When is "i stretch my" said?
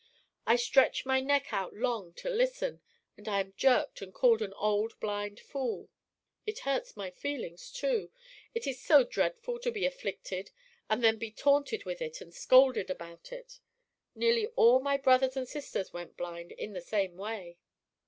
0.47-1.19